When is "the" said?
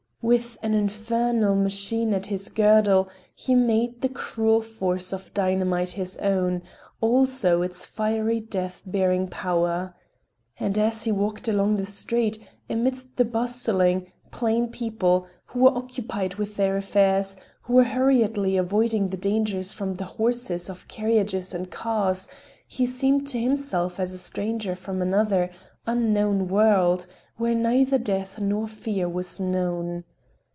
4.01-4.07, 11.77-11.87, 13.17-13.25, 19.07-19.17, 19.95-20.05